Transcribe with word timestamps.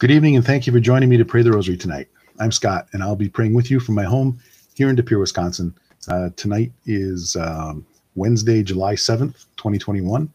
Good 0.00 0.12
evening, 0.12 0.34
and 0.34 0.46
thank 0.46 0.66
you 0.66 0.72
for 0.72 0.80
joining 0.80 1.10
me 1.10 1.18
to 1.18 1.26
pray 1.26 1.42
the 1.42 1.52
rosary 1.52 1.76
tonight. 1.76 2.08
I'm 2.38 2.52
Scott, 2.52 2.88
and 2.94 3.02
I'll 3.02 3.14
be 3.14 3.28
praying 3.28 3.52
with 3.52 3.70
you 3.70 3.78
from 3.78 3.96
my 3.96 4.04
home 4.04 4.40
here 4.74 4.88
in 4.88 4.96
De 4.96 5.02
Pere, 5.02 5.18
Wisconsin. 5.18 5.74
Uh, 6.08 6.30
tonight 6.36 6.72
is 6.86 7.36
um, 7.36 7.84
Wednesday, 8.14 8.62
July 8.62 8.94
7th, 8.94 9.44
2021. 9.58 10.32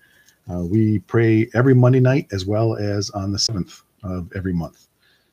Uh, 0.51 0.59
we 0.59 0.99
pray 0.99 1.49
every 1.55 1.73
Monday 1.73 1.99
night 1.99 2.27
as 2.31 2.45
well 2.45 2.75
as 2.75 3.09
on 3.09 3.31
the 3.31 3.39
7th 3.39 3.81
of 4.03 4.31
every 4.35 4.53
month. 4.53 4.85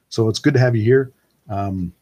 So 0.08 0.30
it's 0.30 0.38
good 0.38 0.54
to 0.54 0.60
have 0.60 0.74
you 0.74 0.82
here. 0.82 1.12
Um, 1.50 1.92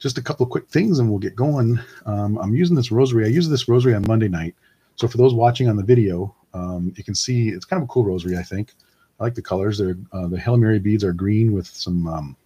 just 0.00 0.18
a 0.18 0.22
couple 0.22 0.42
of 0.42 0.50
quick 0.50 0.68
things 0.68 0.98
and 0.98 1.08
we'll 1.08 1.20
get 1.20 1.36
going. 1.36 1.78
Um, 2.06 2.38
I'm 2.38 2.56
using 2.56 2.74
this 2.74 2.90
rosary. 2.90 3.24
I 3.24 3.28
use 3.28 3.48
this 3.48 3.68
rosary 3.68 3.94
on 3.94 4.02
Monday 4.08 4.26
night. 4.26 4.56
So 4.96 5.06
for 5.06 5.16
those 5.16 5.32
watching 5.32 5.68
on 5.68 5.76
the 5.76 5.84
video, 5.84 6.34
um, 6.54 6.92
you 6.96 7.04
can 7.04 7.14
see 7.14 7.50
it's 7.50 7.64
kind 7.64 7.80
of 7.80 7.88
a 7.88 7.92
cool 7.92 8.04
rosary, 8.04 8.36
I 8.36 8.42
think. 8.42 8.72
I 9.18 9.24
like 9.24 9.34
the 9.34 9.42
colors. 9.42 9.78
They're, 9.78 9.96
uh, 10.12 10.28
the 10.28 10.38
Hail 10.38 10.56
Mary 10.56 10.78
beads 10.78 11.04
are 11.04 11.12
green 11.12 11.52
with 11.52 11.66
some 11.66 12.06
um, 12.06 12.36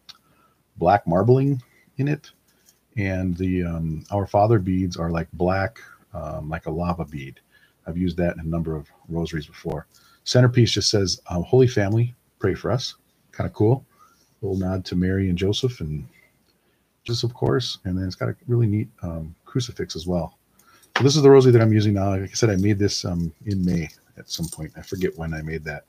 black 0.77 1.07
marbling 1.07 1.63
in 1.99 2.09
it. 2.09 2.31
And 2.97 3.37
the 3.37 3.65
um, 3.65 4.05
Our 4.11 4.27
Father 4.27 4.59
beads 4.59 4.97
are 4.97 5.11
like 5.11 5.29
black, 5.33 5.81
um, 6.15 6.49
like 6.49 6.67
a 6.67 6.71
lava 6.71 7.05
bead. 7.05 7.41
I've 7.87 7.99
used 7.99 8.17
that 8.19 8.35
in 8.35 8.41
a 8.41 8.49
number 8.49 8.77
of 8.77 8.89
rosaries 9.09 9.47
before. 9.47 9.87
Centerpiece 10.25 10.71
just 10.71 10.91
says, 10.91 11.21
uh, 11.27 11.41
Holy 11.41 11.67
Family, 11.67 12.15
pray 12.39 12.55
for 12.55 12.71
us. 12.71 12.95
Kind 13.33 13.49
of 13.49 13.55
cool. 13.55 13.85
A 14.43 14.47
little 14.47 14.59
nod 14.59 14.85
to 14.87 14.97
Mary 14.97 15.29
and 15.29 15.39
Joseph 15.39 15.81
and 15.81 16.07
Jesus, 17.05 17.25
of 17.25 17.35
course. 17.35 17.79
And 17.85 17.97
then 17.97 18.07
it's 18.07 18.15
got 18.15 18.29
a 18.29 18.37
really 18.47 18.67
neat 18.67 18.89
um, 19.03 19.35
crucifix 19.45 19.97
as 19.97 20.07
well. 20.07 20.39
So 20.97 21.05
this 21.05 21.17
is 21.17 21.23
the 21.23 21.31
rosary 21.31 21.53
that 21.53 21.63
I'm 21.63 21.73
using 21.73 21.95
now. 21.95 22.11
Like 22.11 22.23
I 22.23 22.27
said, 22.35 22.51
I 22.51 22.57
made 22.57 22.79
this 22.79 23.05
um, 23.05 23.33
in 23.47 23.65
May 23.65 23.89
at 24.19 24.31
some 24.31 24.47
point. 24.49 24.73
I 24.77 24.83
forget 24.83 25.17
when 25.17 25.35
I 25.35 25.43
made 25.43 25.65
that. 25.65 25.85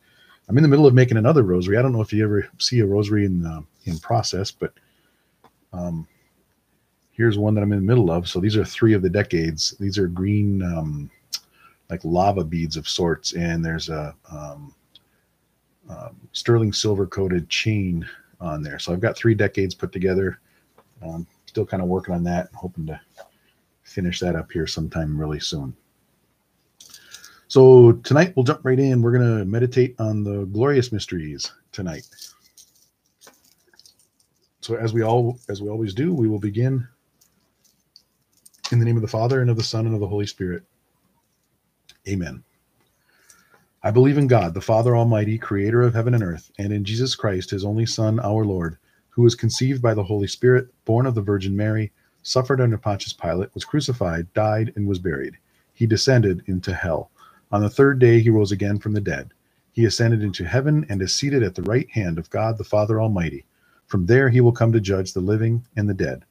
I'm 0.47 0.57
in 0.57 0.63
the 0.63 0.69
middle 0.69 0.85
of 0.85 0.93
making 0.93 1.17
another 1.17 1.43
rosary. 1.43 1.77
I 1.77 1.81
don't 1.81 1.93
know 1.93 2.01
if 2.01 2.11
you 2.11 2.23
ever 2.23 2.47
see 2.57 2.79
a 2.79 2.85
rosary 2.85 3.25
in 3.25 3.45
uh, 3.45 3.61
in 3.85 3.97
process, 3.99 4.51
but 4.51 4.73
um, 5.71 6.07
here's 7.11 7.37
one 7.37 7.53
that 7.55 7.61
I'm 7.61 7.71
in 7.71 7.79
the 7.79 7.85
middle 7.85 8.11
of. 8.11 8.27
So 8.27 8.39
these 8.39 8.57
are 8.57 8.65
three 8.65 8.93
of 8.93 9.01
the 9.01 9.09
decades. 9.09 9.75
These 9.79 9.97
are 9.97 10.07
green, 10.07 10.61
um, 10.61 11.09
like 11.89 12.03
lava 12.03 12.43
beads 12.43 12.77
of 12.77 12.89
sorts, 12.89 13.33
and 13.33 13.63
there's 13.63 13.89
a 13.89 14.15
um, 14.31 14.73
um, 15.89 16.15
sterling 16.31 16.73
silver 16.73 17.07
coated 17.07 17.49
chain 17.49 18.07
on 18.41 18.61
there. 18.61 18.79
So 18.79 18.91
I've 18.91 19.01
got 19.01 19.15
three 19.15 19.35
decades 19.35 19.75
put 19.75 19.91
together. 19.91 20.39
Um, 21.01 21.27
still 21.45 21.65
kind 21.65 21.83
of 21.83 21.89
working 21.89 22.15
on 22.15 22.23
that, 22.23 22.49
hoping 22.53 22.85
to 22.87 22.99
finish 23.83 24.19
that 24.19 24.35
up 24.35 24.51
here 24.51 24.67
sometime 24.67 25.19
really 25.19 25.39
soon. 25.39 25.75
So 27.53 27.91
tonight 27.91 28.33
we'll 28.35 28.45
jump 28.45 28.61
right 28.63 28.79
in. 28.79 29.03
We're 29.03 29.15
going 29.15 29.37
to 29.37 29.45
meditate 29.45 29.93
on 29.99 30.23
the 30.23 30.45
glorious 30.45 30.91
mysteries 30.91 31.51
tonight. 31.71 32.07
So 34.61 34.73
as 34.73 34.91
we 34.91 35.03
all 35.03 35.37
as 35.49 35.61
we 35.61 35.69
always 35.69 35.93
do, 35.93 36.15
we 36.15 36.27
will 36.27 36.39
begin 36.39 36.87
in 38.71 38.79
the 38.79 38.85
name 38.85 38.95
of 38.95 39.03
the 39.03 39.07
Father 39.07 39.39
and 39.39 39.51
of 39.51 39.57
the 39.57 39.61
Son 39.61 39.85
and 39.85 39.93
of 39.93 40.01
the 40.01 40.07
Holy 40.07 40.25
Spirit. 40.25 40.63
Amen. 42.07 42.43
I 43.83 43.91
believe 43.91 44.17
in 44.17 44.25
God, 44.25 44.55
the 44.55 44.59
Father 44.59 44.97
Almighty, 44.97 45.37
creator 45.37 45.83
of 45.83 45.93
heaven 45.93 46.15
and 46.15 46.23
earth, 46.23 46.49
and 46.57 46.73
in 46.73 46.83
Jesus 46.83 47.13
Christ, 47.13 47.51
his 47.51 47.63
only 47.63 47.85
Son, 47.85 48.19
our 48.21 48.45
Lord, 48.45 48.79
who 49.09 49.21
was 49.21 49.35
conceived 49.35 49.79
by 49.79 49.93
the 49.93 50.03
Holy 50.03 50.25
Spirit, 50.27 50.69
born 50.85 51.05
of 51.05 51.13
the 51.13 51.21
Virgin 51.21 51.55
Mary, 51.55 51.91
suffered 52.23 52.61
under 52.61 52.79
Pontius 52.79 53.13
Pilate, 53.13 53.53
was 53.53 53.63
crucified, 53.63 54.33
died, 54.33 54.73
and 54.75 54.87
was 54.87 54.97
buried. 54.97 55.37
He 55.75 55.85
descended 55.85 56.41
into 56.47 56.73
hell. 56.73 57.11
On 57.53 57.61
the 57.61 57.69
third 57.69 57.99
day 57.99 58.19
he 58.19 58.31
rose 58.31 58.51
again 58.51 58.79
from 58.79 58.93
the 58.93 58.99
dead. 58.99 59.31
He 59.71 59.85
ascended 59.85 60.23
into 60.23 60.43
heaven 60.43 60.87
and 60.89 60.99
is 61.03 61.15
seated 61.15 61.43
at 61.43 61.53
the 61.53 61.61
right 61.61 61.87
hand 61.91 62.17
of 62.17 62.31
God 62.31 62.57
the 62.57 62.63
Father 62.63 62.99
Almighty. 62.99 63.45
From 63.85 64.07
there 64.07 64.29
he 64.29 64.41
will 64.41 64.51
come 64.51 64.71
to 64.71 64.79
judge 64.79 65.13
the 65.13 65.19
living 65.19 65.63
and 65.75 65.87
the 65.87 65.93
dead. 65.93 66.25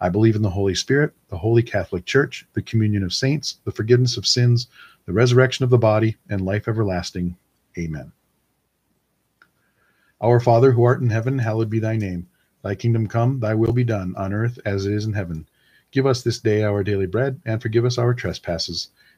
I 0.00 0.08
believe 0.08 0.34
in 0.34 0.40
the 0.40 0.48
Holy 0.48 0.74
Spirit, 0.74 1.12
the 1.28 1.36
Holy 1.36 1.62
Catholic 1.62 2.06
Church, 2.06 2.46
the 2.54 2.62
communion 2.62 3.02
of 3.02 3.12
saints, 3.12 3.58
the 3.66 3.70
forgiveness 3.70 4.16
of 4.16 4.26
sins, 4.26 4.66
the 5.04 5.12
resurrection 5.12 5.62
of 5.62 5.68
the 5.68 5.76
body, 5.76 6.16
and 6.30 6.40
life 6.40 6.66
everlasting. 6.66 7.36
Amen. 7.76 8.10
Our 10.22 10.40
Father 10.40 10.72
who 10.72 10.84
art 10.84 11.02
in 11.02 11.10
heaven, 11.10 11.38
hallowed 11.38 11.68
be 11.68 11.80
thy 11.80 11.98
name. 11.98 12.28
Thy 12.62 12.76
kingdom 12.76 13.08
come, 13.08 13.40
thy 13.40 13.52
will 13.52 13.74
be 13.74 13.84
done, 13.84 14.14
on 14.16 14.32
earth 14.32 14.58
as 14.64 14.86
it 14.86 14.94
is 14.94 15.04
in 15.04 15.12
heaven. 15.12 15.46
Give 15.90 16.06
us 16.06 16.22
this 16.22 16.38
day 16.38 16.62
our 16.62 16.82
daily 16.82 17.04
bread, 17.04 17.42
and 17.44 17.60
forgive 17.60 17.84
us 17.84 17.98
our 17.98 18.14
trespasses 18.14 18.88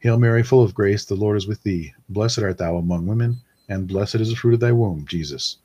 Hail 0.00 0.16
Mary, 0.16 0.44
full 0.44 0.62
of 0.62 0.74
grace, 0.74 1.04
the 1.04 1.16
Lord 1.16 1.36
is 1.36 1.48
with 1.48 1.62
thee. 1.64 1.92
Blessed 2.08 2.38
art 2.38 2.58
thou 2.58 2.76
among 2.76 3.06
women, 3.06 3.36
and 3.68 3.88
blessed 3.88 4.16
is 4.16 4.30
the 4.30 4.36
fruit 4.36 4.54
of 4.54 4.60
thy 4.60 4.70
womb, 4.70 5.04
Jesus. 5.06 5.56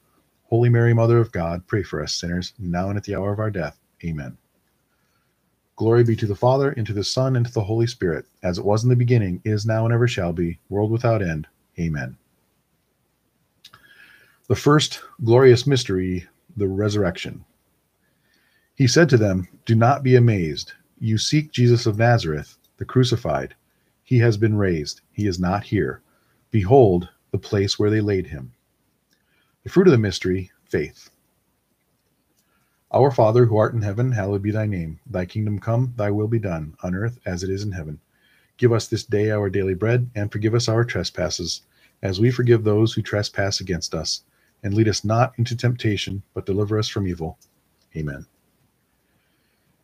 Holy 0.46 0.70
Mary, 0.70 0.92
Mother 0.92 1.20
of 1.20 1.32
God, 1.32 1.68
pray 1.68 1.84
for 1.84 2.02
us 2.02 2.14
sinners, 2.14 2.54
now 2.58 2.90
and 2.90 2.98
at 2.98 3.04
the 3.04 3.16
hour 3.16 3.32
of 3.32 3.40
our 3.40 3.52
death. 3.52 3.80
Amen. 4.04 4.36
Glory 5.76 6.04
be 6.04 6.16
to 6.16 6.26
the 6.26 6.36
Father, 6.36 6.72
and 6.72 6.86
to 6.88 6.94
the 6.94 7.04
Son, 7.04 7.36
and 7.36 7.46
to 7.46 7.54
the 7.54 7.64
Holy 7.64 7.86
Spirit, 7.86 8.26
as 8.42 8.58
it 8.58 8.66
was 8.66 8.84
in 8.84 8.90
the 8.90 8.96
beginning, 8.96 9.40
is 9.46 9.68
now, 9.68 9.86
and 9.86 9.94
ever 9.94 10.08
shall 10.08 10.34
be, 10.34 10.58
world 10.70 10.90
without 10.90 11.22
end. 11.22 11.48
Amen. 11.80 12.18
The 14.48 14.56
first 14.56 15.02
glorious 15.24 15.68
mystery, 15.68 16.28
the 16.58 16.68
resurrection. 16.68 17.46
He 18.76 18.88
said 18.88 19.10
to 19.10 19.18
them, 19.18 19.48
Do 19.66 19.76
not 19.76 20.02
be 20.02 20.16
amazed. 20.16 20.74
You 21.00 21.20
seek 21.20 21.52
Jesus 21.52 21.86
of 21.86 22.00
Nazareth, 22.00 22.58
the 22.78 22.86
crucified. 22.86 23.54
He 24.14 24.20
has 24.20 24.38
been 24.38 24.56
raised. 24.56 25.02
He 25.12 25.26
is 25.26 25.40
not 25.40 25.64
here. 25.64 26.04
Behold 26.52 27.10
the 27.32 27.40
place 27.40 27.80
where 27.80 27.90
they 27.90 28.00
laid 28.00 28.28
him. 28.28 28.54
The 29.64 29.72
fruit 29.72 29.88
of 29.88 29.92
the 29.92 29.98
mystery, 29.98 30.52
faith. 30.70 31.10
Our 32.92 33.10
Father, 33.10 33.48
who 33.48 33.58
art 33.58 33.74
in 33.74 33.82
heaven, 33.82 34.12
hallowed 34.12 34.44
be 34.44 34.52
thy 34.52 34.68
name. 34.68 35.00
Thy 35.08 35.26
kingdom 35.26 35.58
come, 35.58 35.96
thy 35.98 36.12
will 36.12 36.28
be 36.28 36.38
done, 36.38 36.76
on 36.84 36.94
earth 36.94 37.18
as 37.26 37.42
it 37.42 37.50
is 37.50 37.64
in 37.64 37.72
heaven. 37.72 38.00
Give 38.58 38.72
us 38.72 38.88
this 38.88 39.04
day 39.04 39.32
our 39.32 39.50
daily 39.50 39.74
bread, 39.74 40.08
and 40.14 40.32
forgive 40.32 40.54
us 40.54 40.70
our 40.70 40.86
trespasses, 40.86 41.64
as 42.04 42.20
we 42.20 42.30
forgive 42.30 42.64
those 42.64 42.94
who 42.94 43.02
trespass 43.02 43.62
against 43.62 43.96
us. 43.96 44.26
And 44.62 44.76
lead 44.76 44.90
us 44.90 45.04
not 45.04 45.34
into 45.40 45.58
temptation, 45.58 46.22
but 46.36 46.46
deliver 46.46 46.78
us 46.78 46.88
from 46.88 47.08
evil. 47.08 47.40
Amen. 47.98 48.28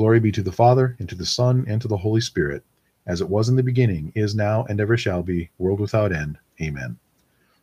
Glory 0.00 0.18
be 0.18 0.32
to 0.32 0.42
the 0.42 0.50
Father, 0.50 0.96
and 0.98 1.06
to 1.10 1.14
the 1.14 1.26
Son, 1.26 1.62
and 1.68 1.78
to 1.82 1.86
the 1.86 1.98
Holy 1.98 2.22
Spirit, 2.22 2.64
as 3.06 3.20
it 3.20 3.28
was 3.28 3.50
in 3.50 3.56
the 3.56 3.62
beginning, 3.62 4.10
is 4.14 4.34
now, 4.34 4.64
and 4.64 4.80
ever 4.80 4.96
shall 4.96 5.22
be, 5.22 5.50
world 5.58 5.78
without 5.78 6.10
end. 6.10 6.38
Amen. 6.58 6.98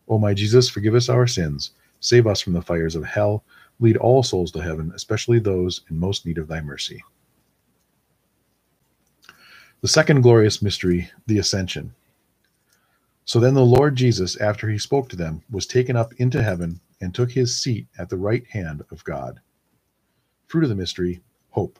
O 0.08 0.20
my 0.20 0.36
Jesus, 0.36 0.70
forgive 0.70 0.94
us 0.94 1.10
our 1.10 1.26
sins, 1.26 1.72
save 2.00 2.28
us 2.28 2.40
from 2.40 2.54
the 2.54 2.62
fires 2.62 2.96
of 2.96 3.04
hell, 3.04 3.44
lead 3.80 3.98
all 3.98 4.22
souls 4.22 4.52
to 4.52 4.60
heaven, 4.60 4.92
especially 4.94 5.40
those 5.40 5.82
in 5.90 5.98
most 5.98 6.28
need 6.28 6.38
of 6.38 6.48
thy 6.48 6.62
mercy. 6.62 7.04
The 9.82 9.88
second 9.88 10.22
glorious 10.22 10.62
mystery, 10.62 11.10
the 11.26 11.40
Ascension. 11.40 11.96
So 13.26 13.40
then 13.40 13.56
the 13.56 13.66
Lord 13.66 13.96
Jesus, 13.96 14.40
after 14.40 14.70
he 14.70 14.78
spoke 14.78 15.10
to 15.10 15.16
them, 15.16 15.42
was 15.50 15.66
taken 15.66 15.96
up 15.96 16.14
into 16.20 16.44
heaven 16.44 16.82
and 17.02 17.16
took 17.16 17.32
his 17.32 17.58
seat 17.58 17.88
at 17.98 18.10
the 18.10 18.18
right 18.18 18.46
hand 18.46 18.84
of 18.92 19.04
God. 19.06 19.40
Fruit 20.46 20.66
of 20.66 20.70
the 20.70 20.76
mystery, 20.76 21.22
hope. 21.50 21.80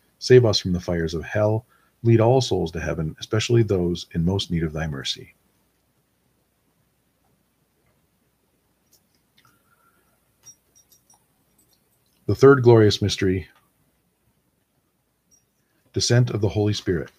save 0.21 0.45
us 0.45 0.59
from 0.59 0.71
the 0.71 0.79
fires 0.79 1.15
of 1.15 1.23
hell, 1.23 1.65
lead 2.03 2.21
all 2.21 2.41
souls 2.41 2.71
to 2.71 2.79
heaven, 2.79 3.15
especially 3.19 3.63
those 3.63 4.05
in 4.11 4.23
most 4.23 4.51
need 4.51 4.61
of 4.61 4.71
thy 4.71 4.85
mercy. 4.85 5.33
The 12.27 12.35
third 12.35 12.61
glorious 12.61 13.01
mystery 13.01 13.47
descent 15.91 16.29
of 16.29 16.39
the 16.39 16.49
Holy 16.49 16.73
Spirit. 16.73 17.09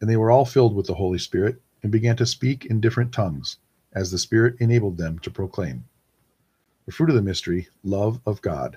And 0.00 0.08
they 0.08 0.18
were 0.18 0.30
all 0.30 0.44
filled 0.44 0.76
with 0.76 0.86
the 0.86 0.94
Holy 0.94 1.18
Spirit 1.18 1.60
and 1.82 1.90
began 1.90 2.16
to 2.16 2.26
speak 2.26 2.66
in 2.66 2.82
different 2.82 3.12
tongues, 3.12 3.56
as 3.94 4.10
the 4.10 4.18
Spirit 4.18 4.56
enabled 4.60 4.98
them 4.98 5.18
to 5.20 5.30
proclaim. 5.30 5.84
The 6.84 6.92
fruit 6.92 7.08
of 7.08 7.16
the 7.16 7.22
mystery, 7.22 7.68
love 7.82 8.20
of 8.26 8.42
God. 8.42 8.76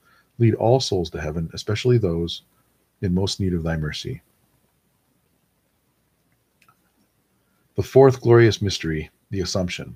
lead 0.41 0.55
all 0.55 0.79
souls 0.79 1.09
to 1.11 1.21
heaven, 1.21 1.49
especially 1.53 1.97
those 1.97 2.41
in 3.01 3.13
most 3.13 3.39
need 3.39 3.53
of 3.53 3.63
thy 3.63 3.77
mercy. 3.77 4.21
The 7.75 7.83
fourth 7.83 8.21
glorious 8.21 8.61
mystery, 8.61 9.09
the 9.29 9.39
Assumption. 9.39 9.95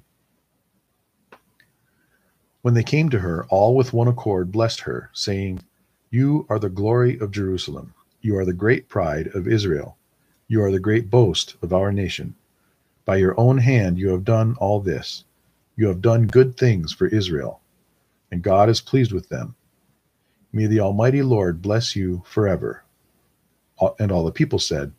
When 2.62 2.74
they 2.74 2.84
came 2.84 3.10
to 3.10 3.20
her, 3.20 3.46
all 3.50 3.76
with 3.76 3.94
one 3.94 4.08
accord 4.08 4.52
blessed 4.52 4.82
her, 4.82 5.10
saying, 5.14 5.62
You 6.10 6.46
are 6.50 6.60
the 6.60 6.70
glory 6.70 7.20
of 7.20 7.32
Jerusalem. 7.32 7.94
You 8.22 8.38
are 8.38 8.46
the 8.46 8.54
great 8.54 8.88
pride 8.88 9.28
of 9.36 9.48
Israel. 9.48 9.98
You 10.48 10.64
are 10.64 10.72
the 10.72 10.80
great 10.80 11.10
boast 11.10 11.56
of 11.62 11.74
our 11.74 11.92
nation. 11.92 12.36
By 13.04 13.18
your 13.18 13.40
own 13.40 13.58
hand 13.58 14.00
you 14.00 14.10
have 14.10 14.24
done 14.24 14.56
all 14.60 14.80
this. 14.80 15.26
You 15.76 15.88
have 15.88 16.02
done 16.02 16.28
good 16.28 16.56
things 16.56 16.94
for 16.94 17.08
Israel, 17.08 17.62
and 18.32 18.42
God 18.42 18.70
is 18.70 18.82
pleased 18.82 19.12
with 19.12 19.30
them. 19.30 19.56
May 20.56 20.68
the 20.68 20.80
Almighty 20.80 21.22
Lord 21.22 21.62
bless 21.62 21.98
you 21.98 22.24
forever. 22.26 22.86
And 24.00 24.10
all 24.10 24.24
the 24.24 24.32
people 24.32 24.58
said, 24.58 24.94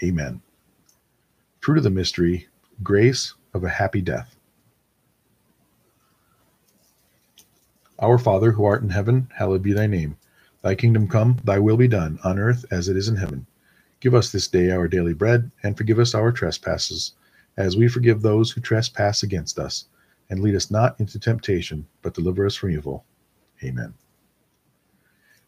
Amen. 0.00 0.42
Fruit 1.58 1.78
of 1.78 1.82
the 1.82 1.90
mystery, 1.90 2.46
grace 2.84 3.34
of 3.52 3.64
a 3.64 3.68
happy 3.68 4.00
death. 4.00 4.36
Our 7.98 8.16
Father, 8.16 8.52
who 8.52 8.64
art 8.64 8.84
in 8.84 8.90
heaven, 8.90 9.26
hallowed 9.34 9.64
be 9.64 9.72
thy 9.72 9.88
name. 9.88 10.18
Thy 10.62 10.76
kingdom 10.76 11.08
come, 11.08 11.38
thy 11.42 11.58
will 11.58 11.76
be 11.76 11.88
done, 11.88 12.20
on 12.22 12.38
earth 12.38 12.64
as 12.70 12.88
it 12.88 12.96
is 12.96 13.08
in 13.08 13.16
heaven. 13.16 13.46
Give 13.98 14.14
us 14.14 14.30
this 14.30 14.46
day 14.46 14.70
our 14.70 14.86
daily 14.86 15.14
bread, 15.14 15.50
and 15.64 15.76
forgive 15.76 15.98
us 15.98 16.14
our 16.14 16.30
trespasses, 16.30 17.14
as 17.56 17.76
we 17.76 17.88
forgive 17.88 18.22
those 18.22 18.52
who 18.52 18.60
trespass 18.60 19.24
against 19.24 19.58
us. 19.58 19.86
And 20.30 20.38
lead 20.38 20.54
us 20.54 20.70
not 20.70 21.00
into 21.00 21.18
temptation, 21.18 21.88
but 22.02 22.14
deliver 22.14 22.46
us 22.46 22.54
from 22.54 22.70
evil. 22.70 23.04
Amen. 23.64 23.94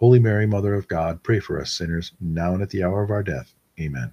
Holy 0.00 0.18
Mary, 0.18 0.46
Mother 0.46 0.72
of 0.72 0.88
God, 0.88 1.22
pray 1.22 1.40
for 1.40 1.60
us 1.60 1.70
sinners, 1.70 2.12
now 2.20 2.54
and 2.54 2.62
at 2.62 2.70
the 2.70 2.82
hour 2.82 3.02
of 3.02 3.10
our 3.10 3.22
death. 3.22 3.52
Amen. 3.78 4.10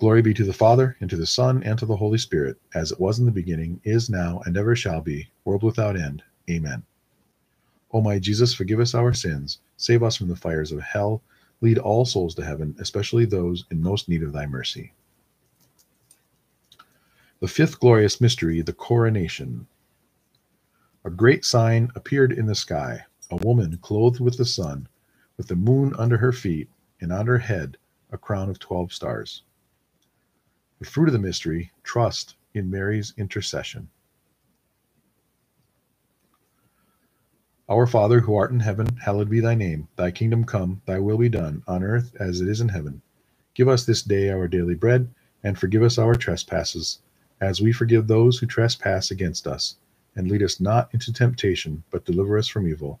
Glory 0.00 0.20
be 0.20 0.34
to 0.34 0.44
the 0.44 0.52
Father, 0.52 0.96
and 0.98 1.08
to 1.08 1.14
the 1.14 1.28
Son, 1.28 1.62
and 1.62 1.78
to 1.78 1.86
the 1.86 1.94
Holy 1.94 2.18
Spirit, 2.18 2.60
as 2.74 2.90
it 2.90 2.98
was 2.98 3.20
in 3.20 3.24
the 3.24 3.30
beginning, 3.30 3.80
is 3.84 4.10
now, 4.10 4.42
and 4.46 4.56
ever 4.56 4.74
shall 4.74 5.00
be, 5.00 5.28
world 5.44 5.62
without 5.62 5.96
end. 5.96 6.24
Amen. 6.50 6.82
O 7.92 8.00
my 8.00 8.18
Jesus, 8.18 8.52
forgive 8.52 8.80
us 8.80 8.96
our 8.96 9.14
sins, 9.14 9.60
save 9.76 10.02
us 10.02 10.16
from 10.16 10.26
the 10.26 10.34
fires 10.34 10.72
of 10.72 10.80
hell, 10.80 11.22
lead 11.60 11.78
all 11.78 12.04
souls 12.04 12.34
to 12.34 12.44
heaven, 12.44 12.74
especially 12.80 13.26
those 13.26 13.64
in 13.70 13.80
most 13.80 14.08
need 14.08 14.24
of 14.24 14.32
thy 14.32 14.44
mercy. 14.44 14.92
The 17.38 17.46
fifth 17.46 17.78
glorious 17.78 18.20
mystery, 18.20 18.60
the 18.60 18.72
coronation. 18.72 19.68
A 21.04 21.10
great 21.10 21.44
sign 21.44 21.92
appeared 21.94 22.32
in 22.32 22.46
the 22.46 22.56
sky 22.56 23.04
a 23.32 23.36
woman 23.36 23.78
clothed 23.78 24.20
with 24.20 24.36
the 24.36 24.44
sun, 24.44 24.86
with 25.38 25.48
the 25.48 25.56
moon 25.56 25.94
under 25.98 26.18
her 26.18 26.32
feet, 26.32 26.68
and 27.00 27.10
on 27.10 27.26
her 27.26 27.38
head 27.38 27.78
a 28.10 28.18
crown 28.18 28.50
of 28.50 28.58
twelve 28.58 28.92
stars. 28.92 29.42
The 30.78 30.84
fruit 30.84 31.08
of 31.08 31.14
the 31.14 31.18
mystery, 31.18 31.72
trust 31.82 32.36
in 32.52 32.70
Mary's 32.70 33.14
intercession. 33.16 33.88
Our 37.70 37.86
Father, 37.86 38.20
who 38.20 38.34
art 38.34 38.50
in 38.50 38.60
heaven, 38.60 38.86
hallowed 38.96 39.30
be 39.30 39.40
thy 39.40 39.54
name. 39.54 39.88
Thy 39.96 40.10
kingdom 40.10 40.44
come, 40.44 40.82
thy 40.84 40.98
will 40.98 41.16
be 41.16 41.30
done, 41.30 41.62
on 41.66 41.82
earth 41.82 42.14
as 42.20 42.42
it 42.42 42.48
is 42.48 42.60
in 42.60 42.68
heaven. 42.68 43.00
Give 43.54 43.66
us 43.66 43.86
this 43.86 44.02
day 44.02 44.28
our 44.28 44.46
daily 44.46 44.74
bread, 44.74 45.08
and 45.42 45.58
forgive 45.58 45.82
us 45.82 45.96
our 45.96 46.14
trespasses 46.14 46.98
as 47.40 47.62
we 47.62 47.72
forgive 47.72 48.08
those 48.08 48.38
who 48.38 48.46
trespass 48.46 49.10
against 49.10 49.46
us. 49.46 49.76
And 50.14 50.30
lead 50.30 50.42
us 50.42 50.60
not 50.60 50.90
into 50.92 51.14
temptation, 51.14 51.82
but 51.90 52.04
deliver 52.04 52.36
us 52.36 52.46
from 52.46 52.68
evil. 52.68 53.00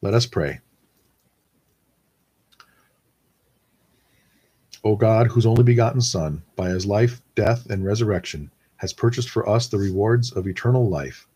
Let 0.00 0.14
us 0.14 0.26
pray. 0.26 0.60
O 4.84 4.94
God, 4.94 5.26
whose 5.26 5.44
only 5.46 5.64
begotten 5.64 6.00
Son, 6.00 6.42
by 6.54 6.70
his 6.70 6.86
life, 6.86 7.20
death, 7.34 7.68
and 7.68 7.84
resurrection, 7.84 8.50
has 8.76 8.92
purchased 8.92 9.28
for 9.28 9.48
us 9.48 9.66
the 9.66 9.76
rewards 9.76 10.30
of 10.32 10.46
eternal 10.46 10.88
life, 10.88 11.26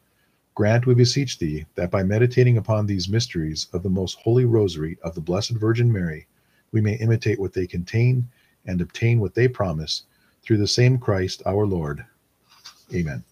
grant, 0.55 0.87
we 0.87 0.95
beseech 0.95 1.39
thee, 1.39 1.67
that 1.75 1.91
by 1.91 2.05
meditating 2.05 2.57
upon 2.57 2.87
these 2.87 3.09
mysteries 3.09 3.67
of 3.73 3.83
the 3.83 3.91
most 3.91 4.17
holy 4.19 4.45
rosary 4.45 4.97
of 5.03 5.15
the 5.15 5.21
Blessed 5.21 5.53
Virgin 5.53 5.93
Mary, 5.93 6.27
we 6.71 6.81
may 6.81 6.95
imitate 6.95 7.41
what 7.41 7.53
they 7.53 7.67
contain 7.67 8.29
and 8.67 8.81
obtain 8.81 9.19
what 9.19 9.35
they 9.35 9.49
promise 9.49 10.05
through 10.43 10.59
the 10.59 10.67
same 10.67 10.99
Christ 10.99 11.43
our 11.45 11.67
Lord. 11.67 12.05
Amen. 12.95 13.25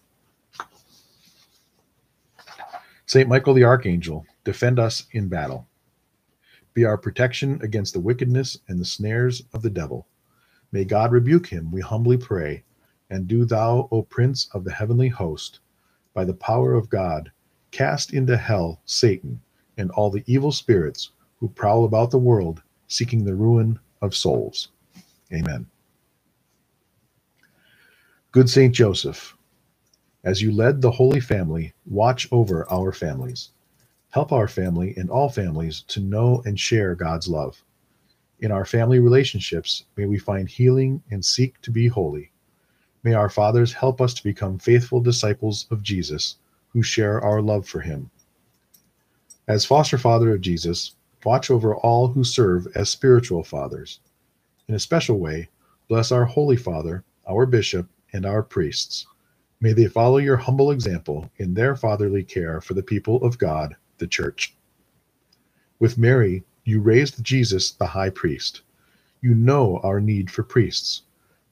Saint 3.05 3.29
Michael 3.29 3.53
the 3.53 3.63
Archangel, 3.63 4.25
defend 4.43 4.79
us 4.79 5.05
in 5.11 5.27
battle. 5.27 5.67
Be 6.73 6.85
our 6.85 6.97
protection 6.97 7.59
against 7.61 7.93
the 7.93 7.99
wickedness 7.99 8.57
and 8.67 8.79
the 8.79 8.85
snares 8.85 9.43
of 9.53 9.61
the 9.61 9.69
devil. 9.69 10.07
May 10.71 10.85
God 10.85 11.11
rebuke 11.11 11.47
him, 11.47 11.71
we 11.71 11.81
humbly 11.81 12.17
pray. 12.17 12.63
And 13.09 13.27
do 13.27 13.43
thou, 13.43 13.89
O 13.91 14.03
Prince 14.03 14.47
of 14.53 14.63
the 14.63 14.71
heavenly 14.71 15.09
host, 15.09 15.59
by 16.13 16.23
the 16.23 16.33
power 16.33 16.73
of 16.73 16.89
God, 16.89 17.31
cast 17.71 18.13
into 18.13 18.37
hell 18.37 18.81
Satan 18.85 19.41
and 19.77 19.91
all 19.91 20.09
the 20.09 20.23
evil 20.27 20.51
spirits 20.51 21.11
who 21.37 21.49
prowl 21.49 21.83
about 21.83 22.11
the 22.11 22.17
world 22.19 22.61
seeking 22.87 23.25
the 23.25 23.35
ruin 23.35 23.79
of 24.01 24.15
souls. 24.15 24.69
Amen. 25.33 25.67
Good 28.31 28.49
Saint 28.49 28.73
Joseph, 28.73 29.35
as 30.23 30.41
you 30.41 30.53
led 30.53 30.81
the 30.81 30.91
Holy 30.91 31.19
Family, 31.19 31.73
watch 31.85 32.27
over 32.31 32.69
our 32.71 32.93
families. 32.93 33.49
Help 34.11 34.33
our 34.33 34.47
family 34.47 34.93
and 34.97 35.09
all 35.09 35.29
families 35.29 35.81
to 35.87 36.01
know 36.01 36.41
and 36.45 36.59
share 36.59 36.95
God's 36.95 37.29
love. 37.29 37.63
In 38.41 38.51
our 38.51 38.65
family 38.65 38.99
relationships, 38.99 39.85
may 39.95 40.05
we 40.05 40.19
find 40.19 40.49
healing 40.49 41.01
and 41.09 41.23
seek 41.23 41.61
to 41.61 41.71
be 41.71 41.87
holy. 41.87 42.31
May 43.03 43.13
our 43.13 43.29
fathers 43.29 43.71
help 43.71 44.01
us 44.01 44.13
to 44.15 44.23
become 44.23 44.59
faithful 44.59 44.99
disciples 44.99 45.65
of 45.71 45.81
Jesus 45.81 46.35
who 46.69 46.83
share 46.83 47.21
our 47.21 47.41
love 47.41 47.65
for 47.65 47.79
him. 47.79 48.11
As 49.47 49.65
foster 49.65 49.97
father 49.97 50.33
of 50.33 50.41
Jesus, 50.41 50.95
watch 51.23 51.49
over 51.49 51.75
all 51.75 52.09
who 52.09 52.23
serve 52.23 52.67
as 52.75 52.89
spiritual 52.89 53.43
fathers. 53.43 54.01
In 54.67 54.75
a 54.75 54.79
special 54.79 55.19
way, 55.19 55.47
bless 55.87 56.11
our 56.11 56.25
Holy 56.25 56.57
Father, 56.57 57.03
our 57.27 57.45
Bishop, 57.45 57.87
and 58.11 58.25
our 58.25 58.43
priests. 58.43 59.07
May 59.61 59.71
they 59.71 59.87
follow 59.87 60.17
your 60.17 60.37
humble 60.37 60.71
example 60.71 61.31
in 61.37 61.53
their 61.53 61.75
fatherly 61.75 62.23
care 62.23 62.59
for 62.59 62.73
the 62.73 62.83
people 62.83 63.23
of 63.23 63.37
God, 63.37 63.75
the 64.01 64.07
church. 64.07 64.55
With 65.79 65.97
Mary, 65.97 66.43
you 66.65 66.81
raised 66.81 67.23
Jesus, 67.23 67.71
the 67.71 67.87
high 67.87 68.09
priest. 68.09 68.63
You 69.21 69.35
know 69.35 69.79
our 69.83 70.01
need 70.01 70.31
for 70.31 70.43
priests. 70.43 71.03